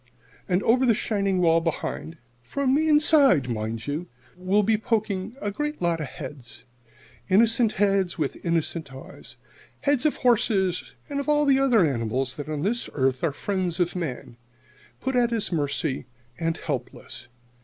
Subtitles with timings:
[0.49, 5.51] And over the shining wall behind from the inside, mind you will be poking a
[5.51, 6.65] great lot of heads
[7.29, 9.35] innocent heads with innocent eyes
[9.81, 13.33] heads of horses and of all the other animals that on this earth are the
[13.33, 14.37] friends of man,
[14.99, 16.07] put at his mercy
[16.39, 17.27] and helpless.